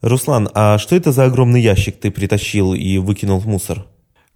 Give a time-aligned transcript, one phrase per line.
[0.00, 3.86] Руслан, а что это за огромный ящик ты притащил и выкинул в мусор?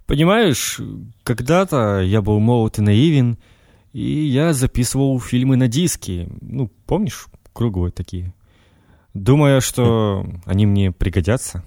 [0.06, 0.78] Понимаешь,
[1.22, 3.38] когда-то я был молод и наивен,
[3.94, 6.28] и я записывал фильмы на диски.
[6.42, 8.34] Ну, помнишь, круглые такие.
[9.14, 11.64] Думая, что они мне пригодятся.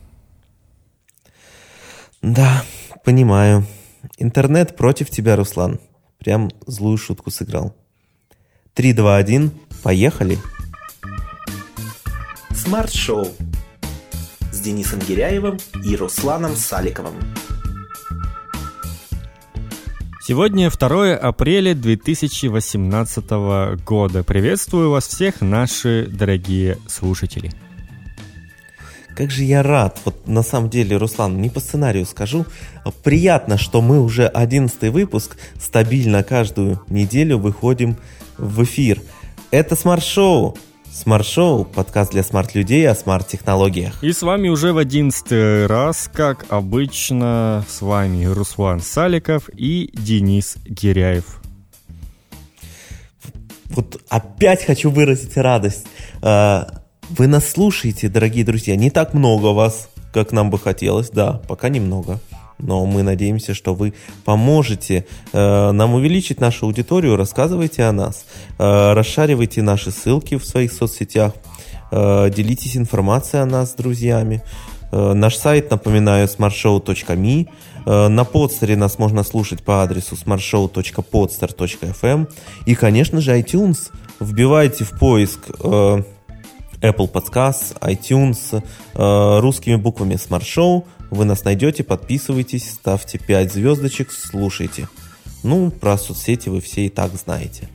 [2.22, 2.64] Да,
[3.04, 3.66] понимаю.
[4.20, 5.80] Интернет против тебя, Руслан.
[6.20, 7.76] Прям злую шутку сыграл.
[8.76, 9.52] Три, два, один,
[9.82, 10.38] поехали.
[12.52, 13.28] Смарт-шоу с
[14.68, 17.14] Денисом Гиряевым и Русланом Саликовым.
[20.22, 23.30] Сегодня 2 апреля 2018
[23.86, 24.26] года.
[24.26, 27.54] Приветствую вас всех, наши дорогие слушатели.
[29.16, 32.46] Как же я рад, вот на самом деле, Руслан, не по сценарию скажу,
[33.06, 37.96] приятно, что мы уже 11 выпуск стабильно каждую неделю выходим
[38.38, 39.02] в эфир.
[39.50, 40.58] Это смарт-шоу,
[40.98, 44.04] Смарт-шоу, подкаст для смарт-людей о смарт-технологиях.
[44.04, 50.58] И с вами уже в одиннадцатый раз, как обычно, с вами Руслан Саликов и Денис
[50.66, 51.40] Гиряев.
[53.66, 55.86] Вот опять хочу выразить радость.
[56.24, 58.76] А, вы нас слушаете, дорогие друзья.
[58.76, 61.12] Не так много вас, как нам бы хотелось.
[61.12, 62.20] Да, пока немного
[62.60, 63.94] но мы надеемся, что вы
[64.26, 68.26] поможете э, нам увеличить нашу аудиторию, рассказывайте о нас,
[68.58, 71.34] э, расшаривайте наши ссылки в своих соцсетях,
[71.92, 74.42] э, делитесь информацией о нас с друзьями.
[74.92, 77.48] Э, наш сайт, напоминаю, smartshow.me.
[77.86, 82.28] Э, на подстере нас можно слушать по адресу smartshow.podster.fm.
[82.66, 83.92] И, конечно же, iTunes.
[84.20, 86.02] Вбивайте в поиск э,
[86.82, 90.44] Apple Podcasts, iTunes русскими буквами Smart
[91.10, 94.88] вы нас найдете, подписывайтесь, ставьте 5 звездочек, слушайте.
[95.44, 97.70] Ну, про соцсети вы все и так знаете.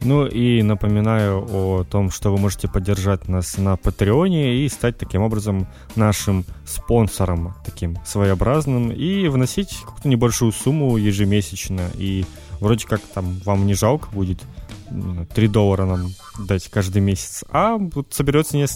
[0.00, 5.22] Ну и напоминаю о том, что вы можете поддержать нас на Патреоне и стать таким
[5.22, 11.90] образом нашим спонсором, таким своеобразным, и вносить какую-то небольшую сумму ежемесячно.
[11.96, 12.24] И
[12.60, 14.40] вроде как там вам не жалко будет
[14.90, 18.66] 3 доллара нам дать каждый месяц, а вот соберется не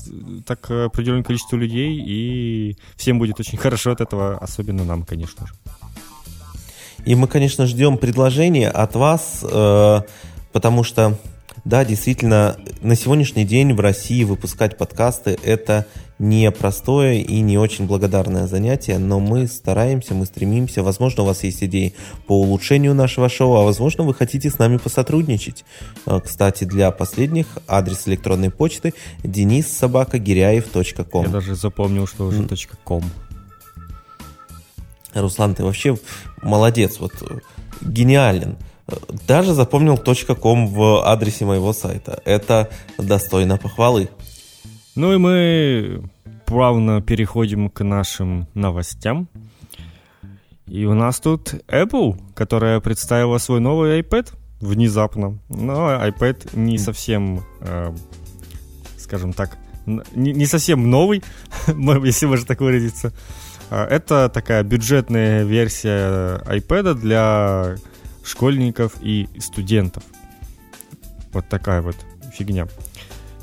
[0.43, 5.55] так определенное количество людей, и всем будет очень хорошо от этого, особенно нам, конечно же.
[7.05, 10.01] И мы, конечно, ждем предложения от вас, э,
[10.53, 11.19] потому что
[11.65, 15.87] да, действительно, на сегодняшний день в России выпускать подкасты– это
[16.23, 20.85] не простое и не очень благодарное занятие, но мы стараемся, мы стремимся.
[20.85, 21.95] Возможно, у вас есть идеи
[22.29, 25.65] по улучшению нашего шоу, а возможно, вы хотите с нами посотрудничать.
[26.07, 28.95] А, кстати, для последних адрес электронной почты
[29.69, 30.21] собака
[31.25, 32.49] Я даже запомнил, что уже
[32.85, 33.03] .com.
[35.15, 35.99] Руслан, ты вообще
[36.41, 37.13] молодец, вот
[37.81, 38.57] гениален
[39.27, 42.21] даже запомнил .com в адресе моего сайта.
[42.25, 44.09] Это достойно похвалы.
[44.95, 46.03] Ну и мы
[46.53, 49.27] плавно переходим к нашим новостям.
[50.67, 55.39] И у нас тут Apple, которая представила свой новый iPad внезапно.
[55.49, 57.95] Но iPad не совсем, э,
[58.99, 61.23] скажем так, не, не совсем новый,
[62.05, 63.15] если можно так выразиться.
[63.71, 67.77] А, это такая бюджетная версия iPad для
[68.23, 70.03] школьников и студентов.
[71.33, 71.97] Вот такая вот
[72.31, 72.69] фигня.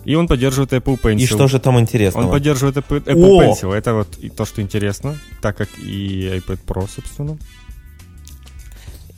[0.05, 1.19] И он поддерживает Apple Pencil.
[1.19, 2.25] И что же там интересного?
[2.25, 3.73] Он поддерживает Apple, Apple Pencil.
[3.73, 7.37] Это вот то, что интересно, так как и iPad Pro, собственно.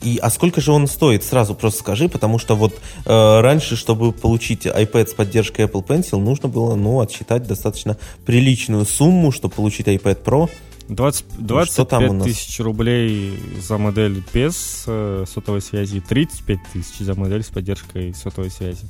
[0.02, 1.22] И, а сколько же он стоит?
[1.22, 6.18] Сразу просто скажи, потому что вот э, раньше, чтобы получить iPad с поддержкой Apple Pencil,
[6.18, 10.50] нужно было, ну, отсчитать достаточно приличную сумму, чтобы получить iPad Pro.
[10.88, 17.48] 20, 25 тысяч рублей за модель без э, сотовой связи, 35 тысяч за модель с
[17.48, 18.84] поддержкой сотовой связи.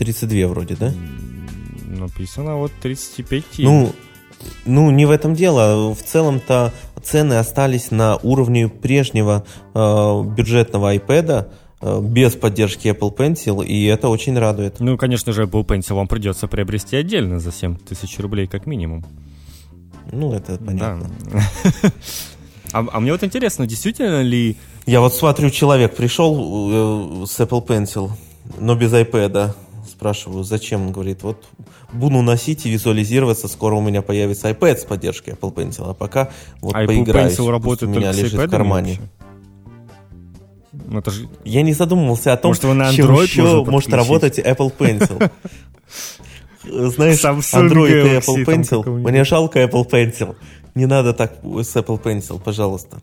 [0.00, 0.94] 32 вроде, да?
[1.86, 3.44] Написано вот 35.
[3.58, 3.92] Ну,
[4.64, 5.94] ну, не в этом дело.
[5.94, 6.72] В целом-то
[7.02, 9.44] цены остались на уровне прежнего
[9.74, 11.50] э, бюджетного iPad
[11.82, 14.80] э, без поддержки Apple Pencil, и это очень радует.
[14.80, 19.04] Ну, конечно же, Apple Pencil вам придется приобрести отдельно за 7 тысяч рублей как минимум.
[20.10, 21.10] Ну, это понятно.
[21.30, 21.42] Да.
[22.72, 24.56] А, а мне вот интересно, действительно ли...
[24.86, 28.12] Я вот смотрю, человек пришел э, с Apple Pencil,
[28.60, 29.56] но без iPad.
[30.00, 30.86] Спрашиваю, зачем?
[30.86, 31.44] Он говорит, вот
[31.92, 36.30] буду носить и визуализироваться, скоро у меня появится iPad с поддержкой Apple Pencil, а пока
[36.62, 37.34] вот а поиграюсь.
[37.34, 38.98] Apple Pencil работает у меня лежит в кармане.
[40.72, 41.28] Ну, это же...
[41.44, 45.30] Я не задумывался о том, может, на чем еще может работать Apple Pencil.
[46.64, 48.82] знаешь, Samsung Android и Apple Pencil.
[48.86, 50.34] Мне жалко Apple Pencil.
[50.74, 53.02] Не надо так с Apple Pencil, пожалуйста.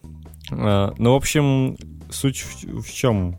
[0.49, 1.77] А, ну, в общем,
[2.09, 3.37] суть в чем?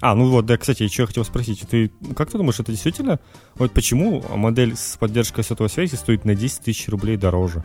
[0.00, 3.18] А, ну вот, да, кстати, еще я хотел спросить, ты как ты думаешь, это действительно,
[3.56, 7.64] вот почему модель с поддержкой сотовой связи стоит на 10 тысяч рублей дороже?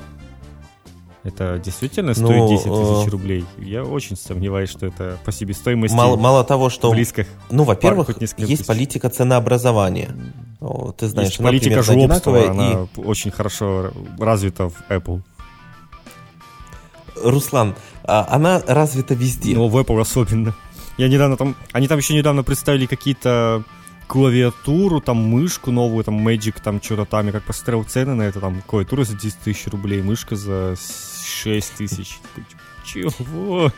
[1.23, 3.45] Это действительно стоит Ну, 10 тысяч э, рублей?
[3.57, 6.91] Я очень сомневаюсь, что это по себестоимости Мало, мало того, что...
[6.91, 7.25] близко.
[7.49, 8.65] Ну, во-первых, есть тысяч.
[8.65, 10.13] политика ценообразования.
[10.97, 15.19] Ты знаешь, Есть она политика жлобства, она очень хорошо развита в Apple.
[15.19, 15.23] И,
[17.23, 19.55] Руслан, а, она развита везде.
[19.55, 20.53] Но в Apple особенно.
[20.97, 21.55] Я недавно там...
[21.71, 23.63] Они там еще недавно представили какие-то
[24.07, 27.25] клавиатуру, там мышку новую, там Magic, там что-то там.
[27.27, 30.75] Я как посмотрел цены на это, там клавиатура за 10 тысяч рублей, мышка за
[31.25, 32.19] 6 тысяч.
[32.35, 32.45] Такой,
[32.85, 33.71] Чего?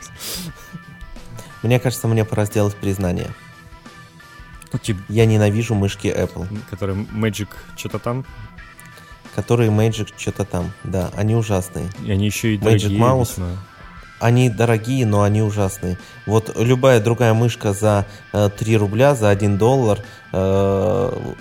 [1.64, 3.30] Мне кажется, мне пора сделать признание.
[4.74, 7.48] Ну, типа, Я ненавижу мышки Apple, который Magic
[7.78, 8.26] что-то там,
[9.36, 10.72] которые Magic что-то там.
[10.84, 11.90] Да, они ужасные.
[12.04, 13.00] и они еще и Magic дорогие.
[13.00, 13.42] Mouse.
[14.20, 15.98] Они дорогие, но они ужасные.
[16.26, 20.00] Вот любая другая мышка за э, 3 рубля, за 1 доллар
[20.32, 21.34] э,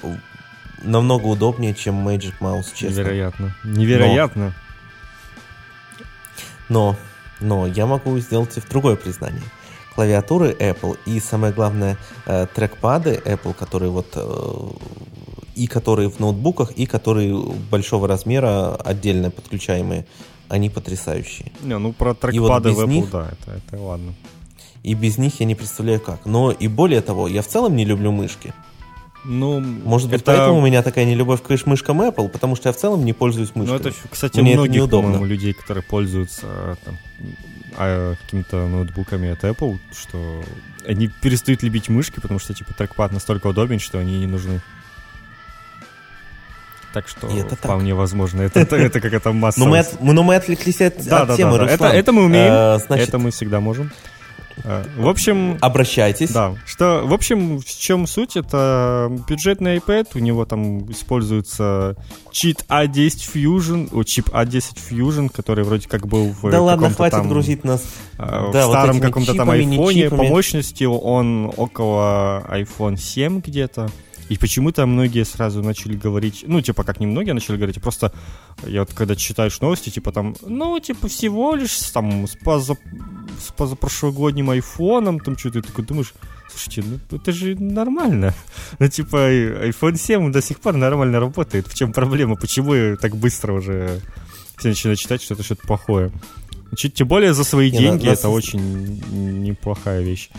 [0.82, 3.00] намного удобнее, чем Magic Mouse, честно.
[3.00, 3.54] Невероятно.
[3.64, 4.54] Невероятно.
[6.68, 6.96] Но,
[7.40, 9.42] но я могу сделать и в другое признание.
[9.94, 14.68] Клавиатуры Apple и, самое главное, э, трекпады Apple, которые вот э,
[15.54, 17.36] и которые в ноутбуках, и которые
[17.70, 20.06] большого размера, отдельно подключаемые,
[20.54, 21.52] они потрясающие.
[21.62, 24.14] Не, ну про вот трекпады без в Apple, них- да, это, это ладно.
[24.82, 26.26] И без них я не представляю как.
[26.26, 28.52] Но и более того, я в целом не люблю мышки.
[29.24, 30.32] Ну, Может быть, это...
[30.32, 33.52] поэтому у меня такая нелюбовь к мышкам Apple, потому что я в целом не пользуюсь
[33.54, 33.80] Ну, мышками.
[33.80, 35.12] это, кстати, Мне это многих, неудобно.
[35.12, 36.98] по-моему, людей, которые пользуются э, там,
[37.76, 40.42] а, какими-то ноутбуками от Apple, что
[40.86, 44.60] они перестают любить мышки, потому что, типа, трекпад настолько удобен, что они не нужны.
[46.94, 47.58] Так что И это так.
[47.58, 48.40] вполне возможно.
[48.42, 49.58] Это, это, это какая-то масса.
[49.60, 51.70] Но мы, от- но мы отвлеклись от, Да, от да, темы, да, да.
[51.72, 52.52] Это, это мы умеем.
[52.52, 53.90] Э, значит, это мы всегда можем.
[54.62, 56.30] Э, В общем, обращайтесь.
[56.30, 58.36] Да, что, в общем, в чем суть?
[58.36, 61.96] Это бюджетный iPad, у него там используется
[62.30, 67.16] чип A10 Fusion, о, чип A10 Fusion, который вроде как был в Да ладно, хватит
[67.18, 67.82] там, грузить нас.
[68.18, 70.02] э, Да, в вот старом этими каком-то там айфоне.
[70.04, 70.18] чипами.
[70.18, 73.88] По мощности он около iPhone 7 где-то.
[74.30, 78.12] И почему-то многие сразу начали говорить, ну, типа, как не многие начали говорить, а просто
[78.66, 82.74] я вот когда читаешь новости, типа там, ну, типа, всего лишь там с, поза,
[83.38, 86.14] с позапрошлогодним айфоном, там что-то, ты такой думаешь,
[86.50, 88.34] слушайте, ну, это же нормально.
[88.78, 89.16] Ну, типа,
[89.68, 91.66] iPhone 7 до сих пор нормально работает.
[91.68, 92.36] В чем проблема?
[92.36, 94.00] Почему так быстро уже
[94.56, 96.10] все начинают читать, что это что-то плохое?
[96.76, 99.02] Чуть- Тем более за свои Не, деньги нас- это очень
[99.42, 100.30] неплохая вещь.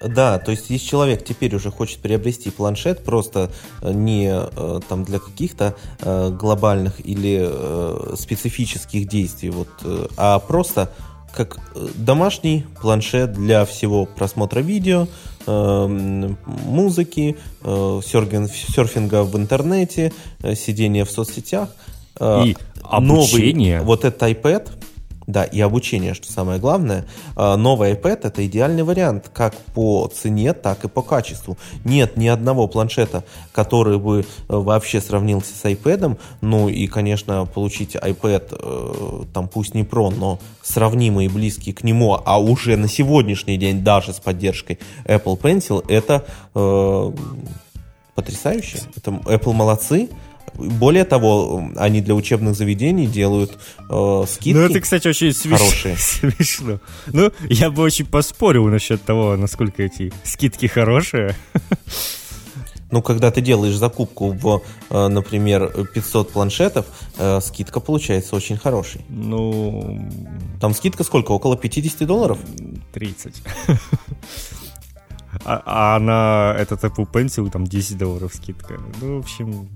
[0.00, 3.50] Да, то есть если человек теперь уже хочет приобрести планшет просто
[3.82, 9.68] э, не э, там для каких-то э, глобальных или специфических действий, вот,
[10.16, 10.90] а просто
[11.34, 11.58] как
[11.96, 15.08] домашний планшет для всего просмотра видео,
[15.46, 20.12] э, м, музыки, серфин- серфинга в интернете,
[20.54, 21.70] сидения в соцсетях.
[22.20, 23.78] И обучение.
[23.78, 24.68] Новый, вот этот iPad,
[25.26, 27.06] да, и обучение, что самое главное.
[27.36, 31.56] А, Новый iPad это идеальный вариант как по цене, так и по качеству.
[31.84, 36.18] Нет ни одного планшета, который бы э, вообще сравнился с iPad.
[36.40, 41.84] Ну и, конечно, получить iPad, э, там пусть не Pro, но сравнимый и близкий к
[41.84, 46.24] нему, а уже на сегодняшний день даже с поддержкой Apple Pencil, это
[46.54, 47.12] э,
[48.14, 48.78] потрясающе.
[48.96, 50.08] Это Apple молодцы.
[50.56, 53.58] Более того, они для учебных заведений делают
[53.90, 54.56] э, скидки.
[54.56, 55.96] Ну, это, кстати, очень смеш- хорошие.
[55.98, 56.80] смешно.
[57.06, 61.34] Ну, я бы очень поспорил насчет того, насколько эти скидки хорошие.
[62.90, 66.86] Ну, когда ты делаешь закупку в, э, например, 500 планшетов,
[67.18, 69.00] э, скидка получается очень хорошей.
[69.08, 70.08] Ну,
[70.60, 71.32] Там скидка сколько?
[71.32, 72.38] Около 50 долларов?
[72.92, 73.42] 30.
[75.44, 78.80] А, а на этот Apple Pencil там 10 долларов скидка.
[79.00, 79.68] Ну, в общем,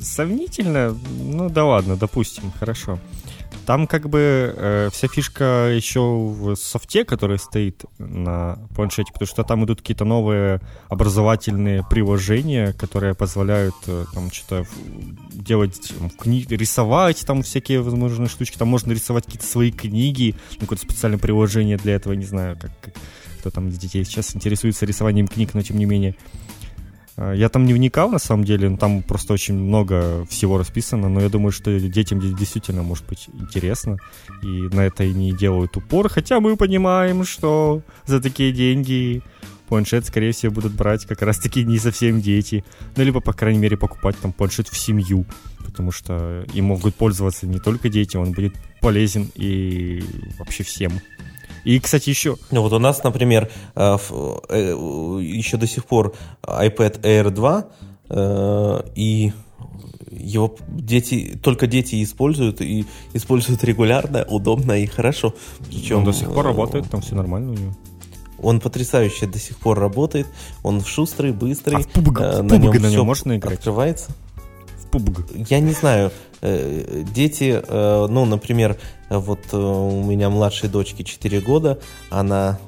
[0.00, 0.96] сомнительно.
[1.18, 2.98] Ну, да ладно, допустим, хорошо.
[3.66, 9.42] Там как бы э, вся фишка еще в софте, который стоит на планшете, потому что
[9.42, 14.66] там идут какие-то новые образовательные приложения, которые позволяют э, там что-то
[15.32, 18.56] делать, там, кни- рисовать там всякие возможные штучки.
[18.56, 22.70] Там можно рисовать какие-то свои книги, ну, какое-то специальное приложение для этого, не знаю, как,
[22.80, 22.94] как
[23.46, 26.16] кто там из детей сейчас интересуется рисованием книг, но тем не менее.
[27.16, 31.20] А, Я там не вникал, на самом деле, там просто очень много всего расписано, но
[31.20, 33.96] я думаю, что детям де- действительно может быть интересно,
[34.42, 39.22] и на это и не делают упор, хотя мы понимаем, что за такие деньги
[39.68, 42.64] планшет, скорее всего, будут брать как раз-таки не совсем дети,
[42.96, 45.24] ну, либо, по крайней мере, покупать там планшет в семью,
[45.64, 50.04] потому что им могут пользоваться не только дети, он будет полезен и
[50.38, 50.92] вообще всем.
[51.66, 52.36] И, кстати, еще...
[52.52, 53.98] Ну вот у нас, например, э,
[54.50, 54.76] э,
[55.20, 57.64] еще до сих пор iPad Air 2,
[58.08, 59.32] э, и
[60.12, 65.34] его дети, только дети используют, и используют регулярно, удобно и хорошо.
[65.66, 67.72] Причем, Он до сих пор работает, там все нормально у него.
[68.40, 70.28] Он потрясающе до сих пор работает,
[70.62, 71.78] он шустрый, быстрый.
[71.78, 73.58] А в PUBG, э, на, нем на нем можно играть?
[73.58, 74.12] Открывается.
[74.98, 75.46] PUBG.
[75.48, 76.10] Я не знаю.
[76.42, 78.76] Э, дети, э, ну, например,
[79.08, 81.78] вот э, у меня младшей дочке 4 года,
[82.10, 82.58] она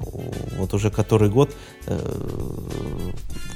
[0.57, 1.55] вот уже который год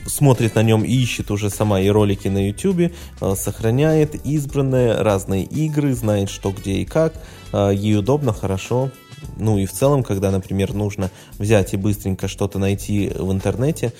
[0.06, 2.94] смотрит на нем и ищет уже сама и ролики на YouTube,
[3.36, 7.13] сохраняет избранные разные игры, знает что, где и как,
[7.53, 8.89] ей удобно, хорошо.
[9.38, 13.94] Ну и в целом, когда, например, нужно взять и быстренько что-то найти в интернете,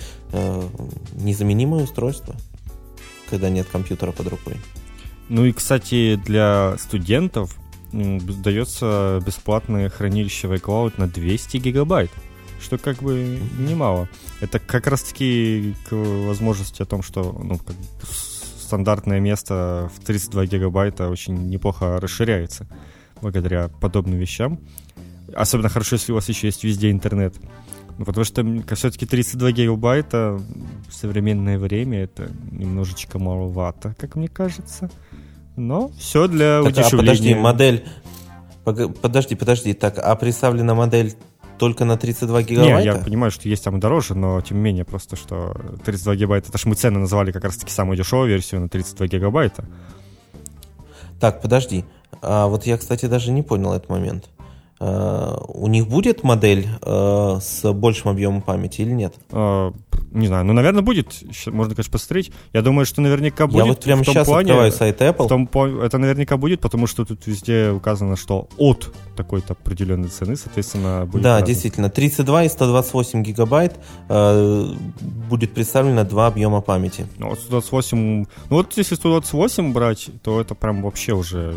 [1.14, 2.34] незаменимое устройство,
[3.28, 4.56] когда нет компьютера под рукой.
[5.28, 7.56] Ну и, кстати, для студентов
[7.92, 12.10] дается бесплатное хранилище в iCloud на 200 гигабайт,
[12.60, 14.08] что как бы немало.
[14.40, 17.76] Это как раз-таки к возможности о том, что ну, как
[18.60, 22.66] стандартное место в 32 гигабайта очень неплохо расширяется
[23.20, 24.58] благодаря подобным вещам.
[25.34, 27.34] Особенно хорошо, если у вас еще есть везде интернет.
[27.96, 30.40] Ну, потому что все-таки 32 гигабайта
[30.88, 34.90] в современное время это немножечко маловато, как мне кажется.
[35.56, 36.98] Но все для так, удешевления.
[36.98, 37.84] А подожди, модель...
[38.64, 39.74] Подожди, подожди.
[39.74, 41.14] Так, а представлена модель
[41.58, 42.78] только на 32 гигабайта?
[42.80, 46.48] Не, я понимаю, что есть там дороже, но тем не менее, просто что 32 гигабайта,
[46.48, 49.64] это же мы цены называли как раз-таки самую дешевую версию на 32 гигабайта.
[51.20, 51.84] Так, подожди.
[52.22, 54.30] А вот я, кстати, даже не понял этот момент.
[54.80, 59.14] Э, у них будет модель э, с большим объемом памяти или нет?
[59.30, 59.70] Э,
[60.10, 61.12] не знаю, ну, наверное, будет.
[61.46, 62.32] Можно, конечно, посмотреть.
[62.52, 63.58] Я думаю, что наверняка будет.
[63.58, 65.24] Я вот прямо сейчас плане, открываю сайт Apple.
[65.24, 65.48] В том,
[65.80, 71.22] это наверняка будет, потому что тут везде указано, что от такой-то определенной цены, соответственно, будет
[71.22, 71.46] Да, разным.
[71.46, 71.90] действительно.
[71.90, 73.76] 32 и 128 гигабайт
[74.08, 74.66] э,
[75.28, 77.06] будет представлено два объема памяти.
[77.18, 77.96] Ну, вот 128...
[77.98, 81.54] Ну, вот если 128 брать, то это прям вообще уже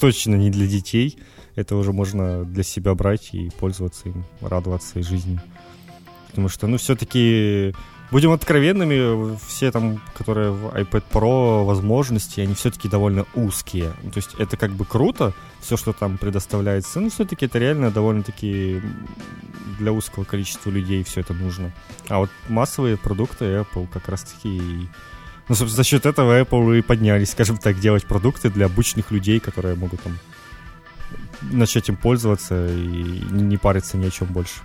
[0.00, 1.18] точно не для детей
[1.58, 5.40] это уже можно для себя брать и пользоваться им, радоваться жизни.
[6.28, 7.74] Потому что, ну, все-таки,
[8.12, 13.92] будем откровенными, все там, которые в iPad Pro возможности, они все-таки довольно узкие.
[14.04, 17.90] Ну, то есть это как бы круто, все, что там предоставляется, но все-таки это реально
[17.90, 18.80] довольно-таки
[19.80, 21.72] для узкого количества людей все это нужно.
[22.08, 24.88] А вот массовые продукты Apple как раз-таки
[25.48, 29.40] ну, собственно, за счет этого Apple и поднялись, скажем так, делать продукты для обычных людей,
[29.40, 30.18] которые могут там
[31.42, 34.60] начать им пользоваться и не париться ни о чем больше.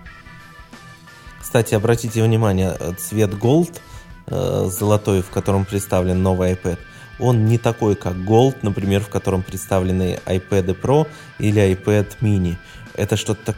[1.41, 3.79] Кстати, обратите внимание, цвет Gold,
[4.27, 6.79] э, золотой, в котором представлен новый iPad,
[7.19, 11.07] он не такой, как Gold, например, в котором представлены iPad Pro
[11.39, 12.55] или iPad Mini.
[12.95, 13.55] Это что-то,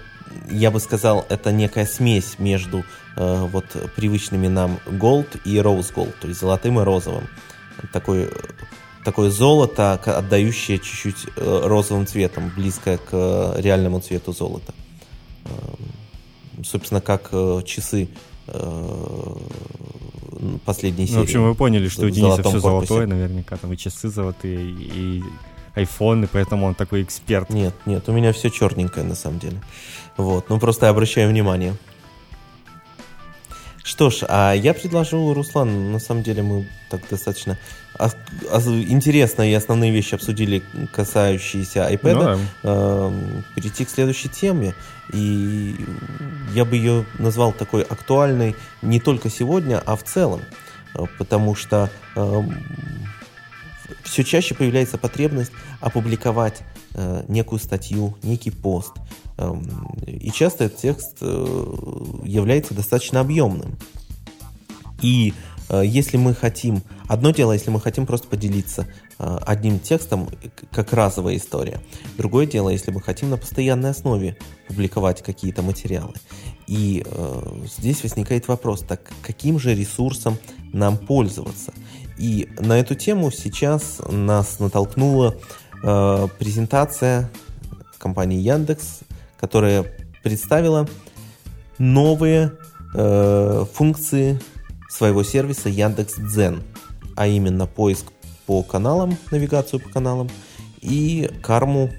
[0.50, 2.84] я бы сказал, это некая смесь между
[3.16, 7.28] э, вот привычными нам Gold и Rose Gold, то есть золотым и розовым.
[7.92, 8.30] Такой
[9.06, 14.74] такое золото, отдающее чуть-чуть э, розовым цветом, близкое к э, реальному цвету золота.
[15.46, 18.10] Эм, собственно, как э, часы
[20.66, 21.16] последней серии.
[21.16, 24.70] Ну, в общем, вы поняли, что у Дениса все золотое, наверняка, там и часы золотые,
[24.70, 25.24] и
[25.74, 27.50] айфоны, поэтому он такой эксперт.
[27.50, 29.60] Нет, нет, у меня все черненькое на самом деле.
[30.18, 31.74] Вот, ну просто я обращаю внимание.
[33.84, 37.58] Что ж, а я предложу, Руслан, на самом деле мы так достаточно
[37.98, 42.38] интересные и основные вещи обсудили, касающиеся iPad, ну, да.
[42.64, 44.74] э, перейти к следующей теме.
[45.14, 45.76] И
[46.54, 50.42] я бы ее назвал такой актуальной не только сегодня, а в целом.
[51.18, 51.90] Потому что
[54.04, 56.62] все чаще появляется потребность опубликовать
[57.28, 58.94] некую статью, некий пост.
[60.08, 61.26] И часто этот текст э,
[62.24, 63.76] является достаточно объемным.
[65.02, 70.30] И э, если мы хотим, одно дело, если мы хотим просто поделиться одним текстом,
[70.72, 71.80] как разовая история.
[72.18, 76.14] Другое дело, если мы хотим на постоянной основе публиковать какие-то материалы.
[76.68, 80.38] И э, здесь возникает вопрос, так каким же ресурсом
[80.74, 81.74] нам пользоваться?
[82.18, 85.36] И на эту тему сейчас нас натолкнула
[85.84, 87.30] э, презентация
[87.98, 89.00] компании Яндекс,
[89.40, 89.86] которая
[90.24, 90.88] представила
[91.78, 92.54] новые
[92.94, 94.40] э, функции
[94.90, 96.64] своего сервиса Яндекс Дзен,
[97.16, 98.08] а именно поиск
[98.46, 100.30] по каналам, навигацию по каналам
[100.82, 101.90] и карму,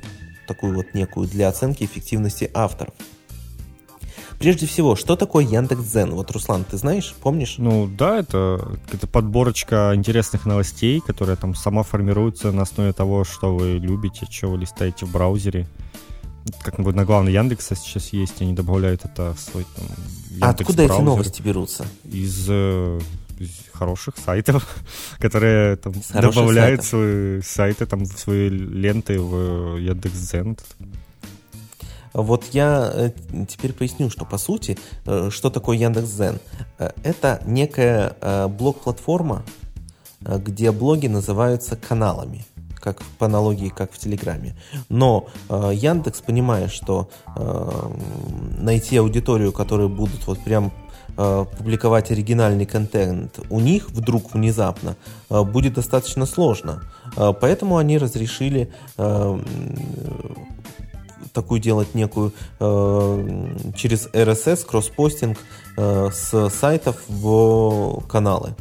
[0.47, 2.95] такую вот некую для оценки эффективности авторов.
[4.39, 6.11] Прежде всего, что такое Яндекс.Дзен?
[6.11, 7.55] Вот, Руслан, ты знаешь, помнишь?
[7.57, 13.55] Ну да, это какая-то подборочка интересных новостей, которая там сама формируется на основе того, что
[13.55, 15.67] вы любите, что вы листаете в браузере.
[16.63, 19.87] Как на главный Яндекса сейчас есть, они добавляют это в свой там,
[20.41, 21.87] А откуда эти новости берутся?
[22.05, 23.01] Из, э,
[23.39, 24.67] из хороших сайтов,
[25.19, 26.87] которые там добавляют сайтов.
[26.87, 30.57] свои сайты там в свои ленты в Яндекс.Дзен.
[32.13, 33.11] Вот я э,
[33.49, 36.39] теперь поясню, что по сути, э, что такое Яндекс.Дзен.
[36.79, 38.17] Это некая
[38.49, 39.43] блог-платформа,
[40.21, 42.45] где блоги называются каналами
[42.87, 44.55] как по аналогии, как в Телеграме.
[44.89, 47.91] Но э, Яндекс, понимая, что э,
[48.59, 50.73] найти аудиторию, которая будут вот прям
[51.17, 54.95] э, публиковать оригинальный контент у них вдруг внезапно
[55.31, 56.85] э, будет достаточно сложно.
[57.17, 58.71] Э, поэтому они разрешили
[61.33, 62.33] такую делать некую
[63.77, 65.37] через RSS кросспостинг
[65.77, 68.55] с сайтов в каналы.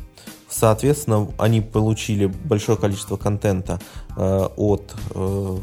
[0.58, 3.82] Соответственно, они получили большое количество контента
[4.16, 5.58] э, от э,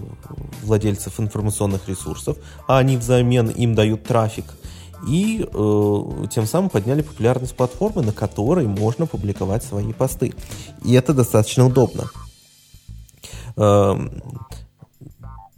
[0.63, 2.37] владельцев информационных ресурсов,
[2.69, 4.45] а они взамен им дают трафик.
[5.09, 10.35] И э, тем самым подняли популярность платформы, на которой можно публиковать свои посты.
[10.85, 12.11] И это достаточно удобно.
[13.57, 13.95] Э,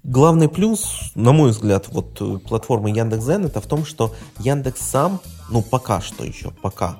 [0.04, 5.20] главный плюс, на мой взгляд, вот э, платформы Яндекс.Зен это в том, что Яндекс сам,
[5.50, 6.96] ну пока что еще, пока,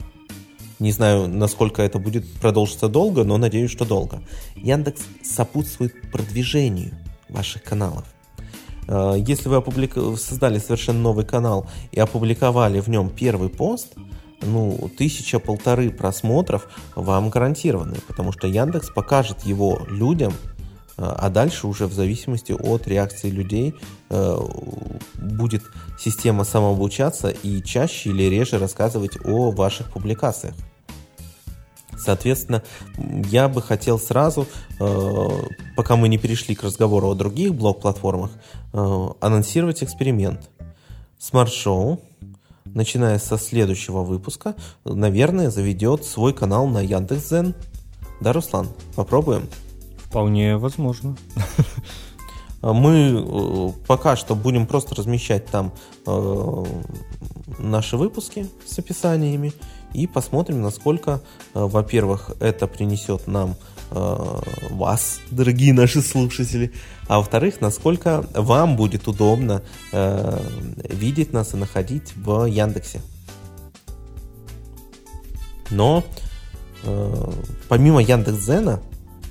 [0.78, 4.23] не знаю, насколько это будет продолжиться долго, но надеюсь, что долго.
[4.57, 6.93] Яндекс сопутствует продвижению
[7.28, 8.04] ваших каналов.
[8.88, 9.95] Э, если вы опублик...
[10.19, 13.95] создали совершенно новый канал и опубликовали в нем первый пост,
[14.43, 20.35] ну, тысяча-полторы просмотров вам гарантированы, потому что Яндекс покажет его людям,
[20.96, 23.74] а дальше уже в зависимости от реакции людей
[24.10, 24.38] э,
[25.16, 25.62] будет
[25.98, 30.54] система самообучаться и чаще или реже рассказывать о ваших публикациях.
[31.98, 32.62] Соответственно,
[33.30, 34.46] я бы хотел сразу,
[34.78, 35.28] э,
[35.76, 38.30] пока мы не перешли к разговору о других блок-платформах,
[38.72, 40.50] э, анонсировать эксперимент.
[41.18, 42.00] Смарт-шоу,
[42.66, 47.54] начиная со следующего выпуска, наверное, заведет свой канал на Яндекс.Зен.
[48.20, 48.68] Да, Руслан?
[48.94, 49.48] Попробуем?
[50.14, 51.16] Вполне возможно.
[52.62, 55.73] Мы э, пока что будем просто размещать там
[57.59, 59.53] наши выпуски с описаниями
[59.92, 61.20] и посмотрим, насколько,
[61.53, 63.57] э, во-первых, это принесет нам
[63.90, 66.72] э, вас, дорогие наши слушатели,
[67.09, 70.40] а во-вторых, насколько вам будет удобно э,
[70.90, 73.00] видеть нас и находить в Яндексе.
[75.70, 76.05] Но
[77.68, 78.81] помимо Яндекс.Зена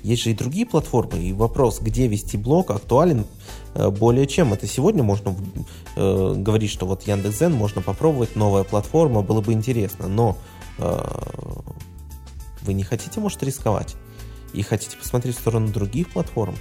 [0.04, 3.26] есть же и другие платформы, и вопрос, где вести блог, актуален
[3.74, 4.52] более чем.
[4.52, 5.34] Это сегодня можно
[5.96, 10.36] э, говорить, что вот Яндекс.Зен можно попробовать, новая платформа, было бы интересно, но
[10.78, 11.00] Э,
[12.62, 13.96] вы не хотите, может, рисковать
[14.52, 16.56] и хотите посмотреть в сторону других платформ,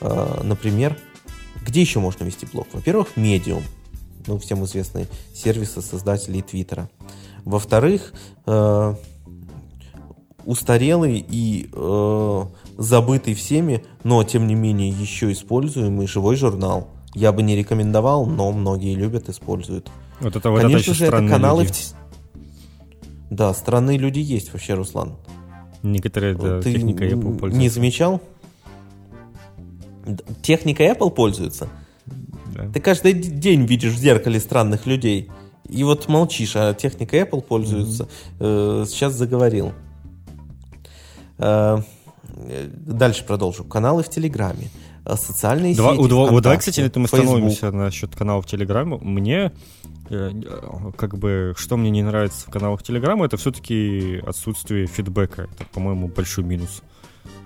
[0.00, 0.96] э, например,
[1.64, 2.68] где еще можно вести блог?
[2.72, 3.62] Во-первых, Medium,
[4.26, 6.88] ну, всем известные сервисы создателей Твиттера.
[7.44, 8.12] Во-вторых,
[8.46, 8.94] э,
[10.44, 11.68] устарелый и
[12.78, 16.88] забытый всеми, но тем не менее еще используемый живой журнал.
[17.14, 19.90] Я бы не рекомендовал, но многие любят, используют.
[20.20, 21.72] Вот это вот Конечно это же, это каналы люди.
[21.72, 21.98] в
[23.30, 25.16] да, странные люди есть вообще, Руслан.
[25.82, 27.58] Некоторые, да, Ты техникой Apple пользуются.
[27.58, 28.20] не замечал?
[30.42, 31.68] Техникой Apple пользуются?
[32.54, 32.70] Да.
[32.72, 35.30] Ты каждый день видишь в зеркале странных людей.
[35.68, 38.08] И вот молчишь, а техникой Apple пользуются.
[38.38, 38.86] Mm-hmm.
[38.86, 39.72] Сейчас заговорил.
[42.38, 43.64] Э, дальше продолжу.
[43.64, 44.70] Каналы в Телеграме.
[45.04, 46.08] Э, социальные два, сети.
[46.08, 48.98] Два, вот давай, кстати, это мы становимся насчет каналов Телеграма.
[48.98, 49.52] Мне
[50.10, 50.30] э,
[50.96, 55.48] как бы, что мне не нравится в каналах Телеграма, это все-таки отсутствие фидбэка.
[55.54, 56.82] Это, по-моему, большой минус.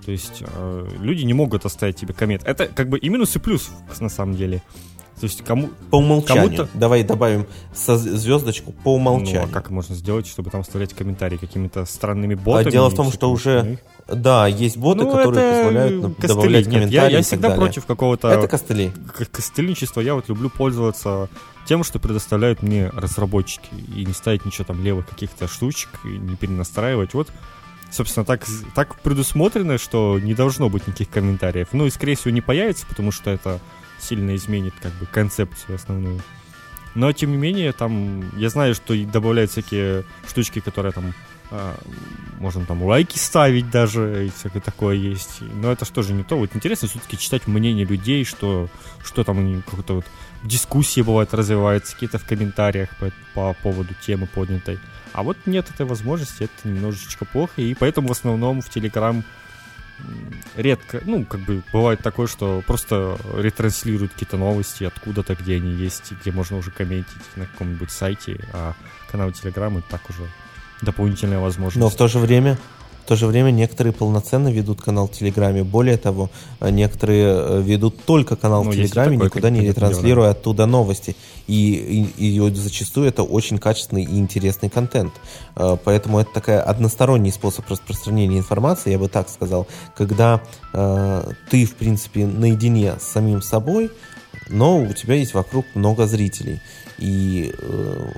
[0.05, 2.43] То есть э, люди не могут оставить тебе коммент.
[2.45, 4.61] Это как бы и минус, и плюс, на самом деле.
[5.19, 5.69] То есть кому...
[5.89, 6.57] По умолчанию.
[6.57, 6.69] Кому-то...
[6.73, 9.43] Давай добавим со звездочку по умолчанию.
[9.43, 12.67] Ну, а как можно сделать, чтобы там оставлять комментарии какими-то странными ботами?
[12.67, 13.79] А дело в том, что уже...
[14.07, 16.27] Да, есть боты, ну, которые позволяют костыли.
[16.27, 17.11] добавлять Нет, комментарии.
[17.11, 17.65] Я, я всегда далее.
[17.65, 18.29] против какого-то...
[18.29, 18.91] Это костыли.
[19.31, 20.01] Костылинчества.
[20.01, 21.29] Я вот люблю пользоваться
[21.65, 23.69] тем, что предоставляют мне разработчики.
[23.95, 27.13] И не ставить ничего там левых каких-то штучек, и не перенастраивать.
[27.13, 27.29] Вот
[27.91, 28.43] собственно, так,
[28.75, 31.69] так предусмотрено, что не должно быть никаких комментариев.
[31.71, 33.59] Ну и, скорее всего, не появится, потому что это
[34.03, 36.21] сильно изменит как бы концепцию основную.
[36.95, 41.13] Но, тем не менее, там, я знаю, что добавляют всякие штучки, которые там
[41.49, 41.75] а,
[42.39, 45.41] можно там лайки ставить даже, и всякое такое есть.
[45.41, 46.37] Но это что же не то.
[46.37, 48.69] Вот интересно все-таки читать мнение людей, что,
[49.03, 50.05] что там как-то вот
[50.43, 54.79] дискуссии бывают развиваются, какие-то в комментариях по, по поводу темы поднятой.
[55.13, 59.23] А вот нет этой возможности, это немножечко плохо, и поэтому в основном в Телеграм
[60.55, 66.13] редко, ну, как бы бывает такое, что просто ретранслируют какие-то новости откуда-то, где они есть,
[66.21, 68.73] где можно уже комментить на каком-нибудь сайте, а
[69.09, 70.27] канал Telegram это так уже
[70.81, 71.81] дополнительная возможность.
[71.81, 72.57] Но в то же время
[73.03, 75.63] в то же время некоторые полноценно ведут канал в Телеграме.
[75.63, 76.29] Более того,
[76.61, 81.15] э, некоторые э, ведут только канал ну, в Телеграме, такой, никуда не ретранслируя оттуда новости.
[81.47, 85.13] И, и, и зачастую это очень качественный и интересный контент.
[85.57, 90.41] Э, поэтому это такая односторонний способ распространения информации, я бы так сказал, когда
[90.73, 93.91] э, ты, в принципе, наедине с самим собой,
[94.49, 96.61] но у тебя есть вокруг много зрителей.
[96.99, 98.11] И э,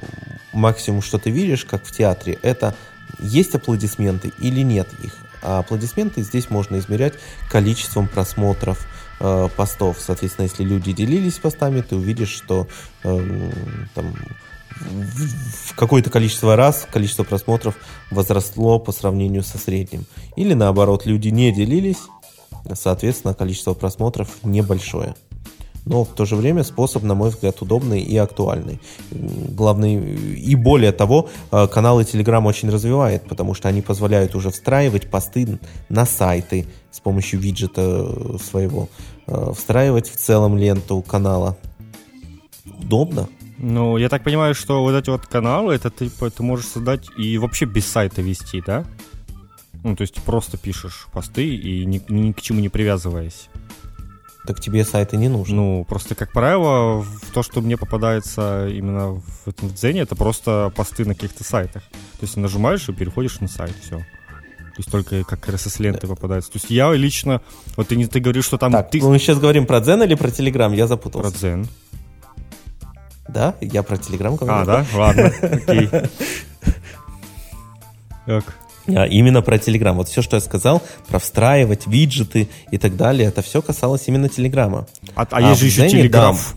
[0.54, 2.76] максимум, что ты видишь, как в театре, это
[3.20, 5.14] есть аплодисменты или нет их.
[5.42, 7.14] А аплодисменты здесь можно измерять
[7.50, 8.88] количеством просмотров
[9.20, 9.98] э, постов.
[10.00, 12.68] Соответственно, если люди делились постами, ты увидишь, что
[13.04, 13.52] э,
[13.94, 14.16] там,
[14.82, 17.76] в, какое-то количество раз количество просмотров
[18.12, 20.06] возросло по сравнению со средним.
[20.36, 22.02] Или наоборот, люди не делились,
[22.74, 25.16] соответственно, количество просмотров небольшое
[25.86, 28.80] но в то же время способ, на мой взгляд, удобный и актуальный.
[29.12, 29.96] Главный,
[30.36, 35.60] и более того, э, каналы Telegram очень развивает, потому что они позволяют уже встраивать посты
[35.90, 38.90] на сайты с помощью виджета своего,
[39.28, 41.58] э, встраивать в целом ленту канала.
[42.80, 43.30] Удобно.
[43.58, 47.38] Ну, я так понимаю, что вот эти вот каналы, это ты, ты можешь создать и
[47.38, 48.86] вообще без сайта вести, да?
[49.84, 53.50] Ну, то есть просто пишешь посты и ни, ни к чему не привязываясь.
[54.46, 55.56] Так тебе сайты не нужны.
[55.56, 61.06] Ну, просто, как правило, то, что мне попадается именно в этом Дзене, это просто посты
[61.06, 61.84] на каких-то сайтах.
[62.20, 63.98] То есть нажимаешь и переходишь на сайт, все.
[63.98, 66.52] То есть только как RSS-ленты попадаются.
[66.52, 67.42] То есть я лично...
[67.78, 68.72] Вот ты, ты говоришь, что там...
[68.72, 69.02] Так, ты...
[69.02, 70.74] мы сейчас говорим про Дзен или про Телеграм?
[70.74, 71.32] Я запутался.
[71.32, 71.68] Про Дзен.
[73.30, 73.56] Да?
[73.62, 74.54] Я про Телеграм говорю.
[74.54, 74.86] А, да?
[74.94, 75.90] Ладно, окей.
[78.26, 78.44] Так.
[78.88, 79.94] А, именно про Telegram.
[79.94, 84.30] Вот все, что я сказал, про встраивать виджеты и так далее, это все касалось именно
[84.30, 84.88] Телеграма.
[85.16, 86.56] А, а, а есть же еще Телеграф.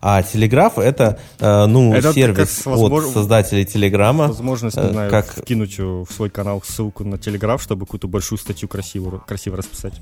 [0.00, 3.08] А Телеграф это, э, ну, это сервис возможно...
[3.08, 4.28] от создателей Телеграма.
[4.28, 5.26] Возможность, не э, знаю, как...
[5.26, 9.94] вкинуть в свой канал ссылку на Телеграф, чтобы какую-то большую статью красиво, красиво расписать.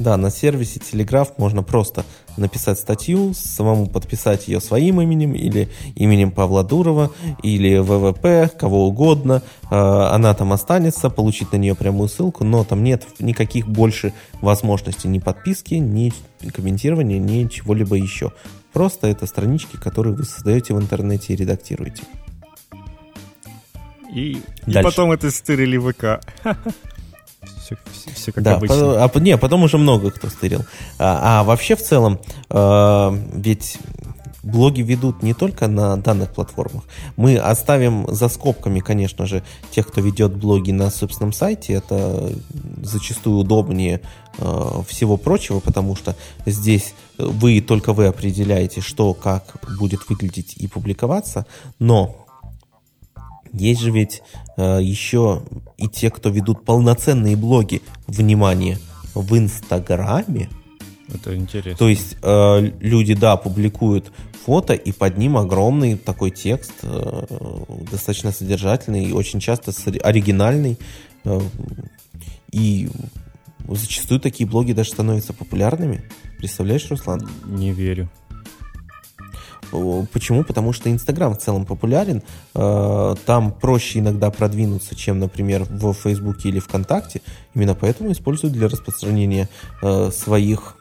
[0.00, 2.06] Да, на сервисе Телеграф можно просто
[2.38, 7.10] написать статью, самому подписать ее своим именем или именем Павла Дурова
[7.42, 9.42] или ВВП, кого угодно.
[9.70, 15.06] А, она там останется, получить на нее прямую ссылку, но там нет никаких больше возможностей
[15.06, 16.14] ни подписки, ни
[16.50, 18.32] комментирования, ни чего-либо еще.
[18.72, 22.04] Просто это странички, которые вы создаете в интернете и редактируете.
[24.14, 26.24] И, и потом это стырили ВК.
[27.70, 29.08] все, все, все как да, обычно.
[29.08, 30.64] По, а, не, потом уже много кто стырил.
[30.98, 33.78] А, а вообще в целом, э, ведь
[34.42, 36.84] блоги ведут не только на данных платформах.
[37.16, 41.74] Мы оставим за скобками, конечно же, тех, кто ведет блоги на собственном сайте.
[41.74, 42.32] Это
[42.82, 44.00] зачастую удобнее
[44.38, 50.66] э, всего прочего, потому что здесь вы только вы определяете, что как будет выглядеть и
[50.66, 51.46] публиковаться.
[51.78, 52.26] Но
[53.52, 54.22] есть же ведь
[54.56, 55.42] э, еще
[55.76, 58.78] и те, кто ведут полноценные блоги, внимание,
[59.14, 60.48] в Инстаграме.
[61.12, 61.76] Это интересно.
[61.76, 64.12] То есть э, люди, да, публикуют
[64.44, 67.24] фото, и под ним огромный такой текст, э,
[67.90, 70.78] достаточно содержательный и очень часто оригинальный.
[71.24, 71.40] Э,
[72.52, 72.88] и
[73.68, 76.02] зачастую такие блоги даже становятся популярными.
[76.38, 77.28] Представляешь, Руслан?
[77.46, 78.08] Не верю.
[79.70, 80.44] Почему?
[80.44, 82.22] Потому что Инстаграм в целом популярен.
[82.54, 87.22] Э, там проще иногда продвинуться, чем, например, в Фейсбуке или ВКонтакте.
[87.54, 89.48] Именно поэтому используют для распространения
[89.82, 90.76] э, своих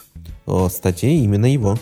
[0.48, 1.78] э, статей именно его.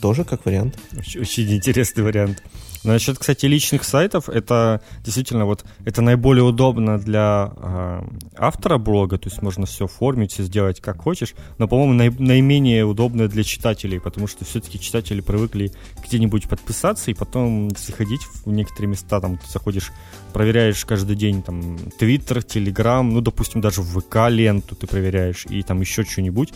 [0.00, 0.78] Тоже как вариант.
[0.96, 2.42] Очень, очень интересный вариант.
[2.86, 8.02] Насчет, кстати, личных сайтов, это действительно вот это наиболее удобно для э,
[8.38, 13.26] автора блога, то есть можно все оформить, сделать как хочешь, но, по-моему, наи- наименее удобно
[13.26, 15.72] для читателей, потому что все-таки читатели привыкли
[16.06, 19.90] где-нибудь подписаться и потом заходить в некоторые места, там ты заходишь,
[20.32, 25.64] проверяешь каждый день там Твиттер, Телеграм, ну, допустим, даже в ВК ленту ты проверяешь и
[25.64, 26.52] там еще что-нибудь,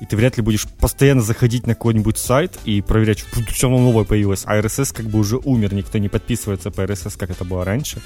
[0.00, 4.42] и ты вряд ли будешь постоянно заходить на какой-нибудь сайт и проверять, что новое появилось.
[4.46, 8.00] А RSS как бы уже умер, никто не подписывается по RSS, как это было раньше.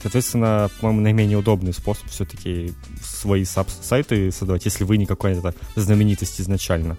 [0.00, 6.96] Соответственно, по-моему, наименее удобный способ все-таки свои сайты создавать, если вы не какая-то знаменитость изначально.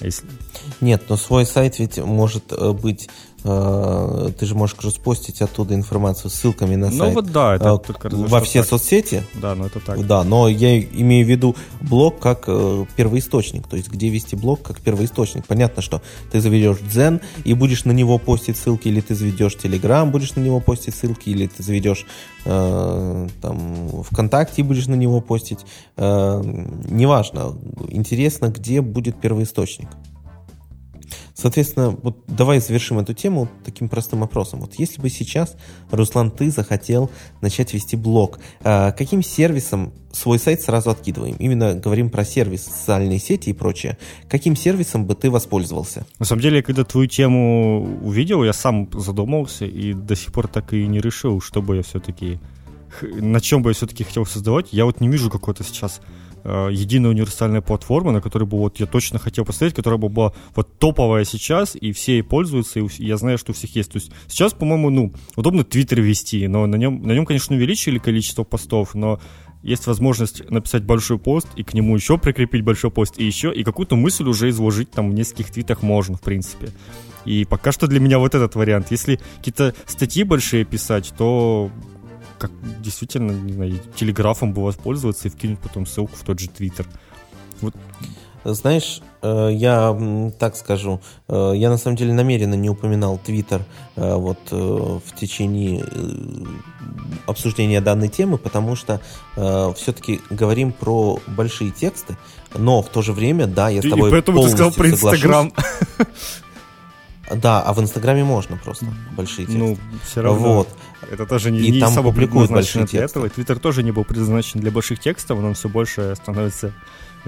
[0.00, 0.26] А если...
[0.80, 3.08] Нет, но свой сайт ведь может э, быть
[3.42, 7.14] ты же можешь распостить оттуда информацию ссылками на Ну сайт.
[7.14, 8.68] вот да, это э, только во все так.
[8.70, 9.22] соцсети.
[9.34, 10.04] Да, но это так.
[10.06, 14.62] Да, но я имею в виду блог как э, первоисточник, то есть где вести блог
[14.62, 15.46] как первоисточник.
[15.46, 20.10] Понятно, что ты заведешь Дзен и будешь на него постить ссылки, или ты заведешь Телеграм,
[20.10, 22.06] будешь на него постить ссылки, или ты заведешь
[22.44, 25.60] э, там ВКонтакте и будешь на него постить.
[25.96, 27.56] Э, неважно.
[27.88, 29.88] Интересно, где будет первоисточник.
[31.40, 34.60] Соответственно, вот давай завершим эту тему таким простым вопросом.
[34.60, 35.56] Вот если бы сейчас,
[35.92, 41.36] Руслан, ты захотел начать вести блог, э, каким сервисом свой сайт сразу откидываем?
[41.38, 43.98] Именно говорим про сервис, социальные сети и прочее.
[44.28, 46.04] Каким сервисом бы ты воспользовался?
[46.18, 50.72] На самом деле, когда твою тему увидел, я сам задумался и до сих пор так
[50.72, 52.40] и не решил, что бы я все-таки...
[53.02, 54.72] На чем бы я все-таки хотел создавать.
[54.72, 56.00] Я вот не вижу какой-то сейчас
[56.44, 60.32] э, единой универсальной платформы, на которой бы вот я точно хотел посмотреть, которая бы была
[60.54, 63.92] вот топовая сейчас, и все ей пользуются, и у- я знаю, что у всех есть.
[63.92, 67.98] То есть сейчас, по-моему, ну, удобно Твиттер вести, но на нем, на нем, конечно, увеличили
[67.98, 69.20] количество постов, но
[69.62, 73.64] есть возможность написать большой пост и к нему еще прикрепить большой пост и еще, и
[73.64, 76.70] какую-то мысль уже изложить там в нескольких твитах можно, в принципе.
[77.24, 78.86] И пока что для меня вот этот вариант.
[78.90, 81.70] Если какие-то статьи большие писать, то
[82.38, 86.86] как действительно, не знаю, телеграфом бы воспользоваться и вкинуть потом ссылку в тот же твиттер.
[88.44, 93.62] Знаешь, э, я так скажу, э, я на самом деле намеренно не упоминал Твиттер
[93.96, 95.84] э, вот в течение
[97.26, 99.00] обсуждения данной темы, потому что
[99.34, 102.16] все-таки говорим про большие тексты,
[102.56, 105.16] но в то же время, да, я с И тобой поэтому ты сказал полностью про.
[105.16, 105.52] Инстаграм.
[107.30, 109.58] Да, а в Инстаграме можно просто большие тексты.
[109.58, 110.54] Ну, все равно.
[110.54, 110.68] вот.
[111.10, 113.18] Это тоже не, И не там особо предназначено для тексты.
[113.20, 113.28] этого.
[113.30, 116.72] Твиттер тоже не был предназначен для больших текстов, но он все больше становится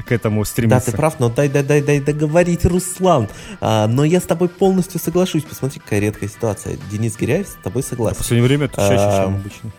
[0.06, 0.90] к этому Да, стремится.
[0.90, 3.28] ты прав, но дай, дай, дай, дай договорить, Руслан.
[3.60, 5.44] А, но я с тобой полностью соглашусь.
[5.44, 6.78] Посмотри, какая редкая ситуация.
[6.90, 8.18] Денис Гиряев с тобой В согласен.
[8.18, 9.70] последнее время это чаще, А, чем обычно.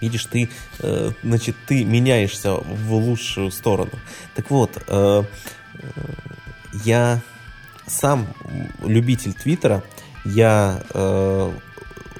[0.00, 3.92] Видишь, ты, э, значит, ты меняешься в лучшую сторону.
[4.34, 5.22] Так вот, э,
[5.74, 5.88] э,
[6.84, 7.20] я
[7.86, 8.26] сам
[8.84, 9.82] любитель Твиттера.
[10.34, 11.52] Я э,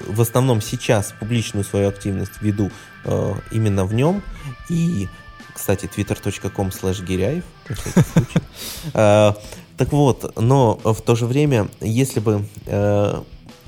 [0.07, 2.71] в основном сейчас публичную свою активность веду
[3.05, 4.21] э, именно в нем.
[4.69, 5.07] И,
[5.53, 8.39] кстати, twitter.com slash гиряев, на всякий случай.
[8.93, 9.33] Э,
[9.77, 13.21] Так вот, но в то же время, если бы э,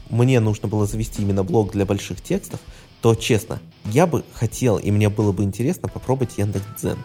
[0.10, 2.60] мне нужно было завести именно блог для больших текстов,
[3.02, 6.97] то, честно, я бы хотел, и мне было бы интересно попробовать Яндекс.Дзен.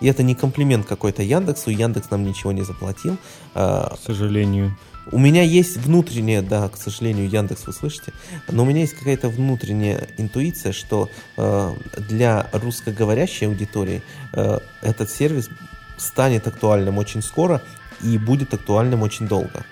[0.00, 3.16] И это не комплимент какой-то Яндексу, Яндекс нам ничего не заплатил.
[3.54, 4.76] А, К сожалению.
[5.10, 8.12] У меня есть внутренняя, да, к сожалению, Яндекс вы слышите,
[8.48, 11.74] но у меня есть какая-то внутренняя интуиция, что э,
[12.08, 14.02] для русскоговорящей аудитории
[14.34, 15.48] э, этот сервис
[15.96, 17.62] станет актуальным очень скоро
[18.02, 19.64] и будет актуальным очень долго.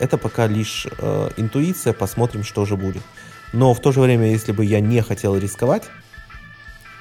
[0.00, 3.02] Это пока лишь э, интуиция, посмотрим, что же будет.
[3.52, 5.84] Но в то же время, если бы я не хотел рисковать,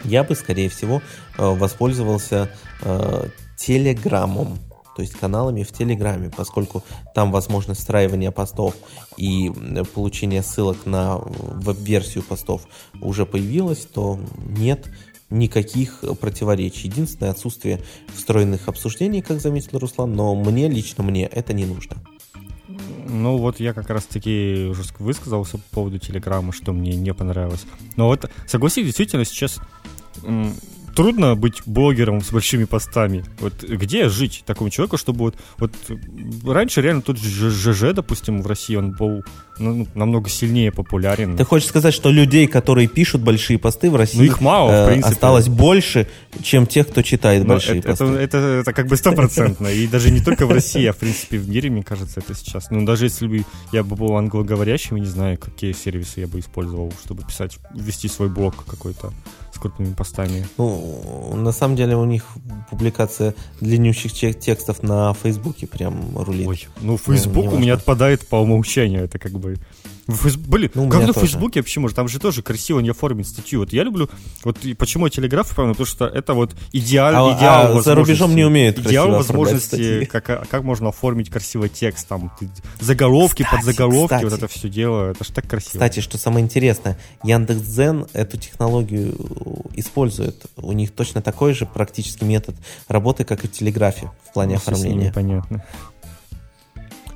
[0.03, 1.01] я бы, скорее всего,
[1.38, 4.59] э, воспользовался э, Телеграммом,
[4.95, 6.84] то есть каналами в Телеграме, поскольку
[7.15, 8.75] там возможность встраивания постов
[9.17, 9.51] и
[9.93, 12.67] получения ссылок на веб-версию постов
[13.01, 14.88] уже появилась, то нет
[15.29, 16.88] никаких противоречий.
[16.88, 17.82] Единственное отсутствие
[18.13, 21.97] встроенных обсуждений, как заметил Руслан, но мне, лично мне, это не нужно.
[23.06, 27.13] Ну вот я как раз таки уже ск- высказался по поводу Телеграма, что мне не
[27.13, 27.65] понравилось.
[27.95, 29.60] Но вот согласись, действительно сейчас
[30.95, 33.23] трудно быть блогером с большими постами.
[33.39, 35.73] Вот где жить такому человеку, чтобы вот, вот
[36.45, 39.23] раньше реально тот же ЖЖ, допустим, в России он был
[39.60, 41.38] ну, намного сильнее популярен.
[41.38, 44.73] Ты хочешь сказать, что людей, которые пишут большие посты в России, Ну, их мало, в
[44.73, 45.13] э, принципе.
[45.13, 46.08] осталось больше,
[46.41, 48.06] чем тех, кто читает Но большие это, посты?
[48.06, 49.67] это, это, это как бы стопроцентно.
[49.67, 52.69] И даже не только в России, а в принципе в мире, мне кажется, это сейчас.
[52.71, 56.91] Ну, даже если бы я бы был англоговорящим, не знаю, какие сервисы я бы использовал,
[57.03, 59.12] чтобы писать, вести свой блог какой-то
[59.53, 60.45] с крупными постами.
[60.57, 62.25] Ну, на самом деле у них
[62.69, 66.47] публикация длиннющих те- текстов на Фейсбуке прям рулит.
[66.47, 69.57] Ой, ну Facebook не у меня отпадает по умолчанию, это как бы...
[70.07, 71.27] Фейс- Блин, Ну, как на тоже.
[71.27, 71.95] Фейсбуке вообще может?
[71.95, 73.61] Там же тоже красиво не оформить статью.
[73.61, 74.09] Вот я люблю...
[74.43, 75.73] Вот и почему я телеграф оформил?
[75.73, 80.29] Потому что это вот идеал, А- идеал а за рубежом не умеют Идеал возможности, как,
[80.29, 82.49] а, как можно оформить красивый текст, там, ты-
[82.81, 84.33] заголовки, Кстати, подзаголовки, вот кстати.
[84.43, 85.71] это все дело, это ж так красиво.
[85.73, 89.15] Кстати, что самое интересное, Яндекс.Дзен эту технологию
[89.75, 90.45] использует.
[90.57, 92.55] У них точно такой же практически метод
[92.87, 95.11] работы, как и в Телеграфе в плане Ну, оформления.
[95.13, 95.63] Понятно.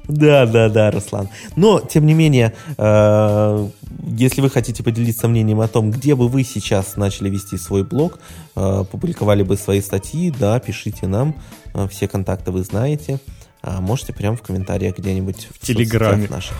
[0.07, 1.29] Да, да, да, Руслан.
[1.55, 3.69] Но, тем не менее, э,
[4.17, 8.19] если вы хотите поделиться мнением о том, где бы вы сейчас начали вести свой блог,
[8.55, 11.35] э, публиковали бы свои статьи, да, пишите нам,
[11.77, 13.19] Э, все контакты вы знаете.
[13.61, 16.27] а можете прямо в комментариях где-нибудь в Телеграме.
[16.29, 16.55] Наших.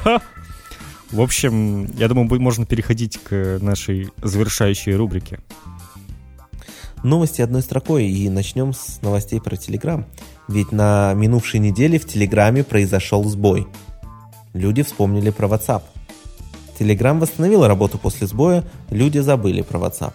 [1.12, 5.40] В общем, я думаю, можно переходить к нашей завершающей рубрике.
[7.04, 10.06] Новости одной строкой, и начнем с новостей про Телеграм.
[10.48, 13.68] Ведь на минувшей неделе в Телеграме произошел сбой.
[14.54, 15.84] Люди вспомнили про WhatsApp.
[16.80, 20.14] Телеграм восстановил работу после сбоя, люди забыли про WhatsApp.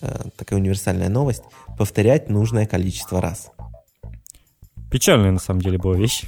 [0.00, 1.42] Э, такая универсальная новость.
[1.78, 3.50] Повторять нужное количество раз.
[4.90, 6.24] Печальная на самом деле была вещь.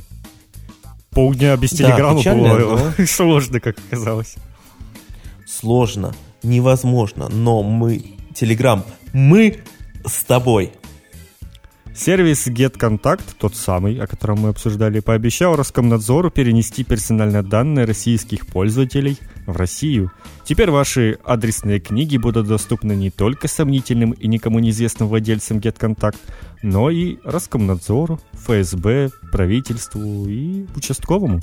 [1.10, 3.06] Полдня без телеграмма да, было но...
[3.06, 4.36] сложно, как оказалось.
[5.46, 9.60] Сложно, невозможно, но мы, Телеграм, мы
[10.04, 10.72] с тобой.
[11.96, 19.16] Сервис GetContact, тот самый, о котором мы обсуждали, пообещал Роскомнадзору перенести персональные данные российских пользователей
[19.46, 20.12] в Россию.
[20.44, 26.16] Теперь ваши адресные книги будут доступны не только сомнительным и никому неизвестным владельцам GetContact,
[26.62, 31.40] но и Роскомнадзору, ФСБ, правительству и участковому.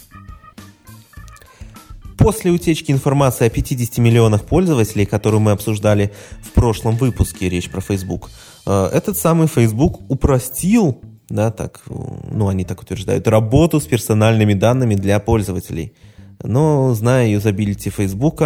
[2.19, 6.13] После утечки информации о 50 миллионах пользователей, которую мы обсуждали
[6.43, 8.29] в прошлом выпуске, речь про Facebook,
[8.65, 15.19] этот самый Facebook упростил, да, так, ну, они так утверждают, работу с персональными данными для
[15.19, 15.93] пользователей.
[16.41, 18.41] Но, зная юзабилити Facebook,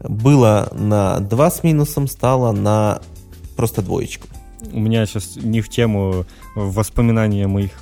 [0.00, 3.00] было на 2 с минусом, стало на
[3.56, 4.28] просто двоечку
[4.72, 7.72] у меня сейчас не в тему воспоминания моих,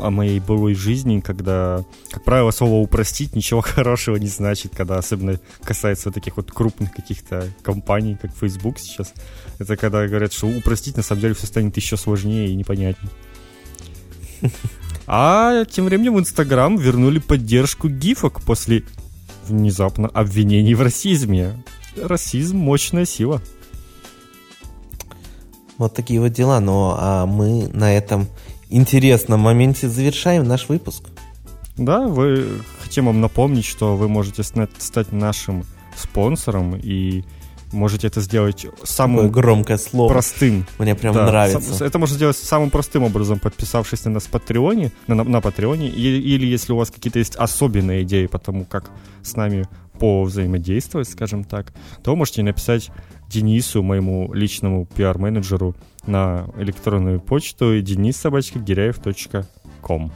[0.00, 5.40] о моей былой жизни, когда, как правило, слово «упростить» ничего хорошего не значит, когда особенно
[5.62, 9.12] касается таких вот крупных каких-то компаний, как Facebook сейчас.
[9.58, 13.10] Это когда говорят, что упростить, на самом деле все станет еще сложнее и непонятнее.
[15.06, 18.84] А тем временем в Инстаграм вернули поддержку гифок после
[19.46, 21.62] внезапно обвинений в расизме.
[21.96, 23.42] Расизм– мощная сила.
[25.78, 26.60] Вот такие вот дела.
[26.60, 28.28] Но а мы на этом
[28.68, 31.04] интересном моменте завершаем наш выпуск.
[31.76, 35.64] Да, вы хотим вам напомнить, что вы можете стать нашим
[35.96, 37.24] спонсором и
[37.72, 40.08] можете это сделать самым Такое громкое слово.
[40.08, 40.66] простым.
[40.78, 41.84] Мне прям да, нравится.
[41.84, 45.88] Это можно сделать самым простым образом, подписавшись на нас в Патреоне, на, на, на Патреоне,
[45.88, 48.90] или, или если у вас какие-то есть особенные идеи по тому, как
[49.22, 49.66] с нами
[49.98, 52.90] повзаимодействовать, скажем так, то можете написать
[53.28, 55.76] Денису, моему личному пиар-менеджеру,
[56.06, 60.12] на электронную почту denissobachkagиряев.com.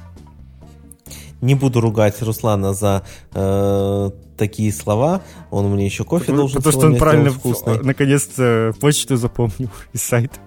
[1.41, 5.23] Не буду ругать Руслана за э, такие слова.
[5.51, 7.79] Он мне еще кофе потому, должен Потому что он правильно вкусный.
[7.81, 10.41] наконец-то почту запомнил и сайт.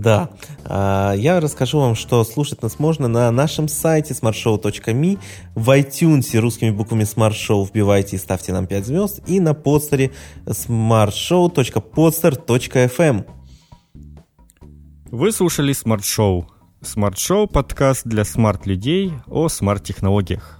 [0.00, 0.30] Да.
[0.64, 5.18] А, я расскажу вам, что слушать нас можно на нашем сайте smartshow.me,
[5.54, 10.10] в iTunes русскими буквами Smart Show вбивайте и ставьте нам 5 звезд, и на подстере
[10.46, 13.24] smartshow.podster.fm.
[15.10, 16.44] Вы слушали Smart Show.
[16.82, 20.58] Smart Show– подкаст для смарт-людей о смарт-технологиях.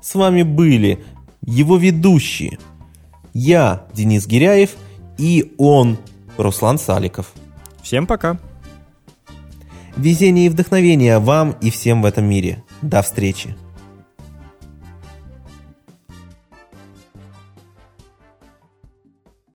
[0.00, 1.04] С вами были
[1.44, 2.60] его ведущие.
[3.34, 4.76] Я, Денис Гиряев,
[5.18, 5.98] и он,
[6.38, 7.32] Руслан Саликов.
[7.92, 8.38] Всем пока.
[9.98, 12.64] Везения и вдохновения вам и всем в этом мире.
[12.80, 13.54] До встречи.